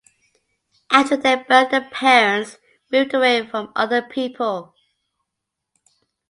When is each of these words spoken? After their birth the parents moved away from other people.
After 0.89 1.15
their 1.15 1.43
birth 1.43 1.69
the 1.69 1.87
parents 1.91 2.57
moved 2.91 3.13
away 3.13 3.45
from 3.45 3.71
other 3.75 4.01
people. 4.01 4.73